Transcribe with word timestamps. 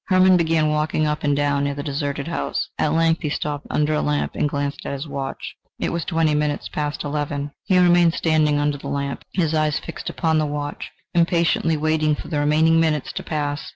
Hermann 0.07 0.35
began 0.35 0.67
walking 0.71 1.05
up 1.05 1.23
and 1.23 1.35
down 1.35 1.63
near 1.63 1.75
the 1.75 1.83
deserted 1.83 2.27
house; 2.27 2.67
at 2.79 2.91
length 2.93 3.21
he 3.21 3.29
stopped 3.29 3.67
under 3.69 3.93
a 3.93 4.01
lamp, 4.01 4.31
and 4.33 4.49
glanced 4.49 4.83
at 4.83 4.93
his 4.93 5.07
watch: 5.07 5.53
it 5.77 5.91
was 5.91 6.05
twenty 6.05 6.33
minutes 6.33 6.67
past 6.67 7.03
eleven. 7.03 7.51
He 7.65 7.77
remained 7.77 8.15
standing 8.15 8.57
under 8.57 8.79
the 8.79 8.87
lamp, 8.87 9.23
his 9.33 9.53
eyes 9.53 9.77
fixed 9.77 10.09
upon 10.09 10.39
the 10.39 10.47
watch, 10.47 10.89
impatiently 11.13 11.77
waiting 11.77 12.15
for 12.15 12.29
the 12.29 12.39
remaining 12.39 12.79
minutes 12.79 13.13
to 13.13 13.21
pass. 13.21 13.61